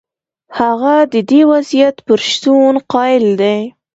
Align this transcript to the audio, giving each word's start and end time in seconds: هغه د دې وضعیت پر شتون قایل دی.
هغه 0.59 0.93
د 1.13 1.15
دې 1.29 1.41
وضعیت 1.51 1.95
پر 2.05 2.19
شتون 2.31 2.73
قایل 2.93 3.25
دی. 3.41 3.59